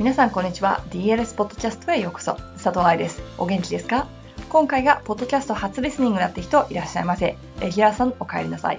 [0.00, 0.82] 皆さんこんにちは。
[0.88, 2.32] DLS ポッドキャストへようこそ。
[2.54, 3.20] 佐藤愛です。
[3.36, 4.06] お元気ですか？
[4.48, 7.36] 今回がポッドキャスト初リスニングだって人いらっしゃいませ。
[7.60, 8.78] レギュラーさんお帰りなさい。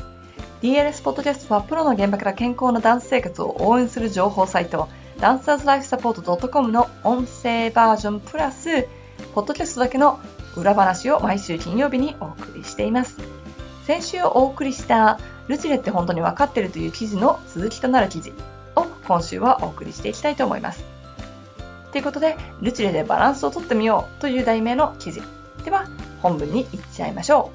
[0.63, 4.89] DLS ポッドキャストはプロの現場から健康なダンス生活を応援する情報サイト
[5.19, 8.87] ダンサーズライフサポート .com の音声バージョンプラス
[9.35, 10.19] ポッドキャストだけの
[10.57, 13.19] 裏話を毎週金曜日にお送りしています。
[13.85, 18.33] 先週お送りしたルチレって本当に分かってるという記事の続きとなる記事
[18.75, 20.83] を今週はお送りしていきたいと思います。
[21.91, 25.21] ということで、ルチレでバランスをとってみようという題名の記事。
[25.65, 25.85] では、
[26.21, 27.51] 本文に行っちゃいましょ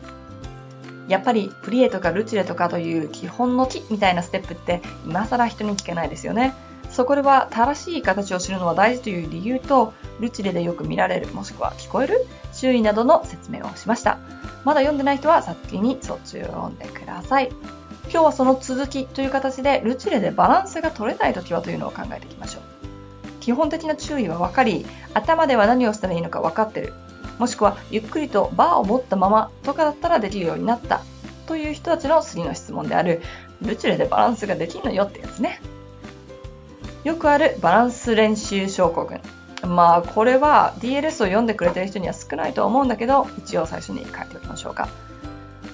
[1.09, 1.11] う。
[1.11, 6.53] やっぱりプリエとかルチレとかという基本の木みたいなステップって今更人に聞けないですよね。
[6.91, 14.19] そこでは正しい形を知るのは大事という理由と、ルチレでよく見られるもしくは聞こえる周囲などの説明をしました。
[14.65, 17.51] まだ読んでない人は先にそっちを読んでください。
[18.11, 22.76] 今日はその続きという形でルチレでバランスが取れない時はというのを考えていきましょう。
[23.47, 26.93] 基本的な注意は分かり、頭では何をしたらいいのか分かってる。
[27.39, 31.03] もしくはゆっくりとバーを持ったままとかだったらできるようになった
[31.47, 33.23] という人たちの次の質問である
[33.63, 35.61] ルチレでバランスができんのよってやつね。
[37.05, 39.21] よくあるバランス練習症候群。
[39.63, 44.89] まあこれは DLS を読んでくれてる人には少ないとは思うんだけど一応最初に書いておきましょうか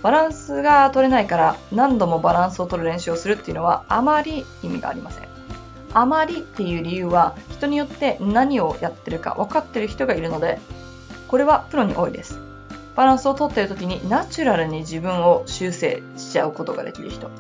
[0.02, 5.31] バランスが取れないから何度もバランスを取る練習をするっていうのはあまり意味がありません
[5.94, 10.58] あまりっていう理由は人によって何をやってるか分かってる人がいるので
[11.28, 12.40] これはプロに多いです
[12.94, 17.30] バランスを取ってる時にナチュラルに自分を修正しちゃうことができる人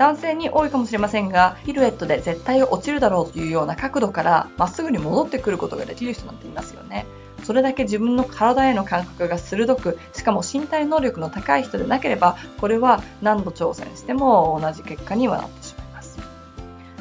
[0.00, 7.04] 男性に多いかもしれませんが、ピルエットで絶対落ちるだろうというような角度からまっすぐに戻ってくることができる人なんていますよね。
[7.44, 15.89] それだけ自分の体への感覚が鋭く、しかも身体能力の高い人でなければ、これは何度挑戦しても同じ結果にはなってしまいます。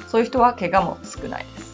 [0.10, 1.70] そういう人は怪我も少ないです。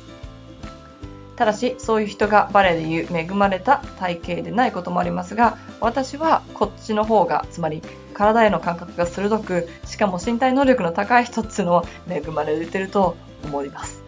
[1.36, 7.82] ただし、そういう人がバレエでいう恵まれた体型でないこともありますが、私はこっちの方が、つまり
[8.14, 14.02] 体への感覚が鋭く、しかも身体能力の高い人っつうのを恵まれてると思います。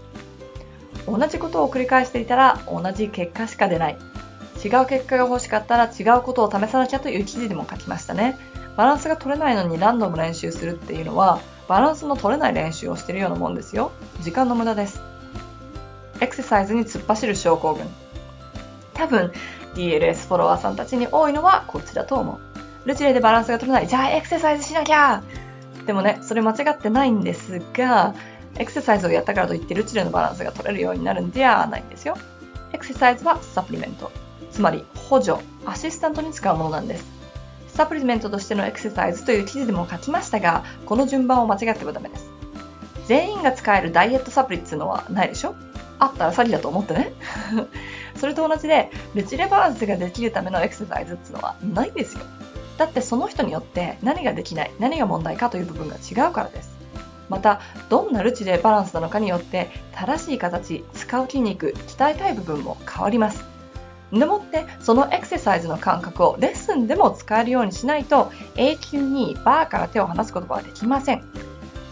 [1.06, 3.98] 同じことを繰り返していたら同じ結果しか出ない。
[4.64, 8.38] 違う結果が欲しかったら違うことを試さなきゃという記事でも書きましたね。
[8.76, 13.92] バランスが取れないのに何度も練習するっていうのは、バランスの取れない練習をしているようなもんですよ。
[14.22, 15.02] 時間の無駄です。
[16.22, 17.86] エクササイズに突っ走る症候群。
[18.94, 19.32] 多分、
[19.76, 22.88] DLS フォロワーさんたちに多いのはこっちだと思う。
[22.88, 23.88] ルチレでバランスが取れない。
[23.88, 25.22] じゃあエクササイズしなきゃ
[25.86, 28.16] でもね、それ間違ってないんですが、
[28.56, 32.18] エクササイズをやったからといってルチレのバランスが取れるようになるんではないんですよ。
[32.74, 34.12] エクササイズはサプリメント。
[34.52, 37.17] つまり補助、アシスタントに使うものなんです。
[37.78, 42.28] サプリメントとしてのエクササイズという記事でも書きましたが、この順番を間違ってはダメです。
[43.06, 45.54] 全員が使えるダイエットサプリっていうのはないでしょ？
[46.00, 47.14] あったら詐欺だと思ってね。
[48.18, 52.22] それと同じで、ルチレバランスができるためのエクササイズっていうのはないですよ。
[52.80, 56.76] だってその人によって何ができない、何が問題かという部分が違うからです。
[57.30, 63.56] また、どんなルチでバランスなのかによって正しい形、使う筋肉、鍛えたい部分も変わります。
[64.12, 71.23] でもって、そのエクササイズの感覚をレッスンでも使えるようにしないと永久にバーから手を離すことはできません。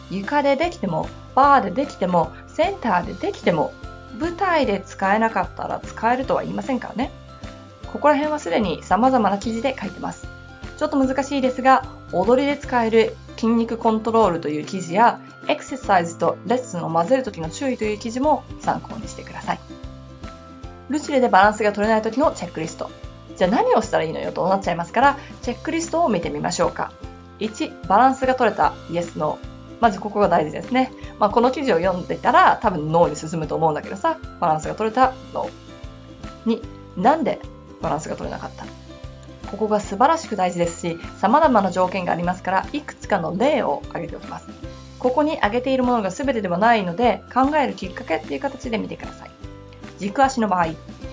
[0.09, 3.73] 床でできても、バーでできても、センターでできても、
[4.19, 7.11] 舞台で使えなかったら使えるとは言いませんからね。
[7.91, 10.27] ここら辺はすでに様々な記事で書いてます。
[10.77, 19.75] ちょっと難しいですが、踊りで使える筋肉コントロールという記事や、エクササイズとレッスンを混ぜるときの注意という記事も参考にしてください。
[20.90, 22.90] ルチレでバランスが取れないときのチェックリスト。
[23.38, 26.91] じゃあ何をしたらいいのよとなっちゃいますから、チェックリストを見てみましょうか。
[27.40, 29.38] 1、バランスが取れた Yes, No。
[29.81, 30.91] まずここが大事ですね。
[31.19, 35.50] まあ、この記事を読んでたら多分脳に進むと思うんだけどさ、バランスが取れた？No。
[36.45, 36.62] 2、
[36.97, 37.40] なんで
[37.81, 38.66] バランスが取れなかった？
[39.51, 44.48] ここが素晴らしく大事ですし、様々な条件がありますから、いくつかの例を挙げておきます。
[44.98, 49.31] ここに挙げているものが全てではないので、考えるきっかけっていう形で見てください。
[49.97, 50.68] 軸足の場合、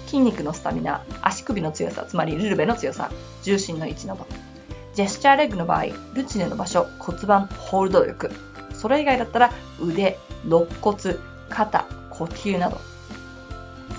[0.06, 3.10] 筋肉のスタミナ、足首の強さ、つまりルルベの強さ、
[3.42, 4.26] 重心の位置など。
[4.94, 8.30] ジェスチャーレッグの場合、ルチネの場所、骨盤、ホールド力。
[8.74, 11.16] それ以外だったら腕、肋骨、
[11.48, 12.78] 肩、呼吸など。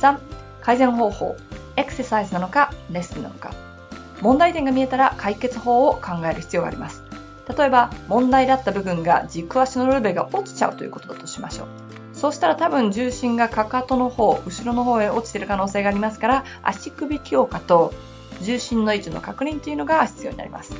[0.01, 0.19] 3、
[0.61, 1.35] 改善方法。
[1.75, 3.51] エクササイズなのか、レッスンなのか。
[4.21, 7.03] 問題点が見えたら解決法を考える必要があります。
[7.57, 11.82] 例えば、問題だった部分が軸足のルベが落ちちゃうということだとしましょう。
[12.23, 17.93] そうしたら多分重心がかかとの方、後ろの方へ落ちている可能性がありますから、足首強化と
[18.41, 20.71] 重心の位置の確認というのが必要になります。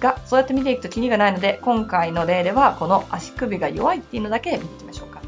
[0.00, 5.20] が、そうやって見ていくとキリがないので、今回の例ではこの足首が弱いっていうのだけ見ていきましょうか。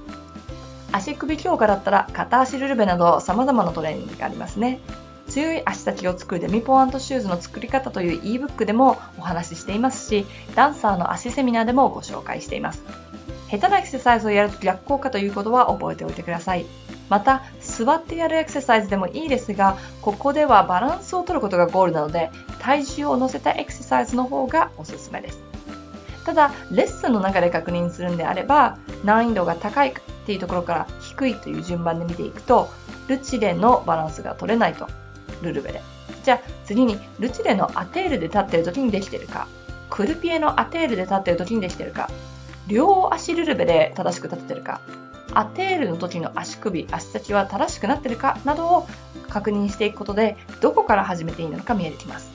[0.93, 4.81] 足首強化だったら片足ルルベなど様々なトレーニングがありますね。
[5.29, 10.25] 強い足先を作るデミポワントシューズの作り方という ebook でもお話ししていますし、
[10.55, 13.10] ダンサーの足セミナーでもご紹介しています。
[13.51, 16.67] 下手なエクササイズをやると逆効果ということは覚えておいてください。
[17.09, 22.31] また、座ってやるエクササイズでもいいですが、ここではバランスを取ることがゴールなので、
[22.61, 25.41] 体重を乗せたエクササイズの方がおすすめです。
[26.25, 29.93] ただ、レッスンの中で確認するんであれば、難易度が高いっ
[30.27, 32.71] ていうところから低いという順番で見ていくと、
[33.09, 34.87] ルチレのバランスが取れないと、
[35.43, 35.83] ルルベで。
[36.23, 39.49] じゃあ次に、ルチレのアテールで立ってる時にできてるか、
[39.89, 42.09] クルピエのアテールで立ってる時にできてるか、
[42.71, 44.81] 両足ルルベで正しく立ててるか、
[45.35, 48.89] アテールの時の足首、足先は正しくなってるかなどを
[49.29, 52.31] 確認していくことで、どこから始めていいのか見えてきます。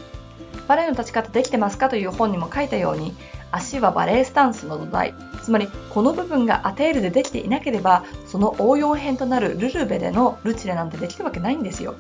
[0.67, 3.15] バレエの立ち方できてますかという本にも書いたように、
[3.51, 11.95] 足はバレエスタンスの土台、つまりこの部分がアテールでできていなければ、その応用編となるルルベでのルチレなんてできるわけないんですよ。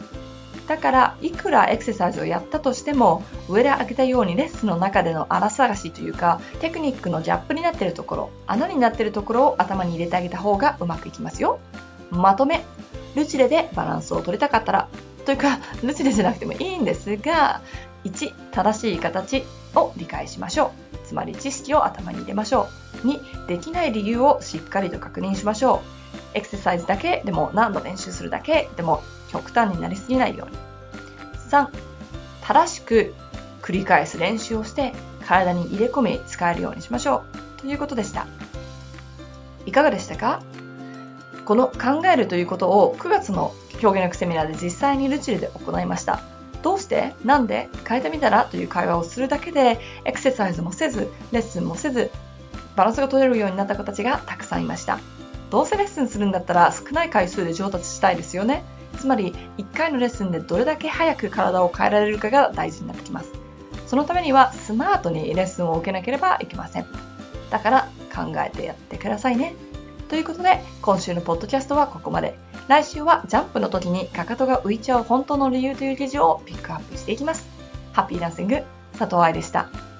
[0.67, 11.59] だからいくらエクササイズをやったとしても上で挙げたようにレッスンの中での荒探しというかテクニックのギャップになっているところ穴になっているところを頭に入れてあげた方がうまくいきますよ。
[12.11, 12.63] まとめ。
[13.15, 14.87] ルチレでバランスを取りたかったら。
[15.25, 17.61] というかルチレじゃなくてもいいんですが
[18.03, 19.43] 1正しい形
[19.75, 20.97] を理解しましょう。
[21.05, 22.67] つまり知識を頭に入れましょ
[23.03, 23.07] う。
[23.07, 25.95] 2できない理由をしっかりと確認しましょう。
[26.33, 29.01] エクササイズだけでも何度練習するだけでも
[29.31, 30.74] 極端になりすぎないように。
[31.55, 31.69] 3、
[32.41, 33.13] 正しく
[33.61, 34.93] 繰り返す練習をして
[35.25, 37.23] 体に入れ込み使えるようにしましょ
[37.57, 37.61] う。
[37.61, 38.27] ということでした。
[39.65, 40.43] いかがでしたか？
[41.45, 46.21] この考えるということを9月の表現力セミナーで実際にルチルで行いました。
[46.61, 47.15] どうして？
[47.23, 47.69] なんで？
[47.87, 52.11] 変えてみたらという会話をするだけでエクササイズもせず、レッスンもせず、
[52.75, 54.99] バランスが取れるようになった子たちがたくさんいました。
[55.49, 58.63] どうせレッスンするんだったら少ない回数で上達したいですよね。
[58.95, 63.31] つまり1回のレッスンでどれだけ早く体を変えられるかが大事になってきます。
[63.87, 66.85] そのためにはスマートにレッスンを受けなければいけません。
[67.49, 69.55] だから考えてやってくださいね。
[70.09, 72.37] ということで今週のポッドキャストはここまで。
[72.67, 77.47] 来週はジャンプの時にかかとが浮いちゃう本当の理由という記事をピックアップしていきます。
[77.93, 78.63] ハッピーダンシング
[78.97, 79.94] 佐藤愛でした。